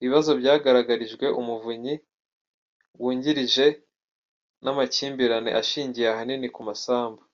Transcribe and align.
Ibibazo 0.00 0.30
byagaragarijwe 0.40 1.26
Umuvunyi 1.40 1.94
wungirijne 3.00 3.66
ni 4.62 4.68
amakimbirane 4.72 5.50
ashingiye 5.60 6.06
ahanini 6.12 6.48
ku 6.54 6.60
masambu. 6.68 7.20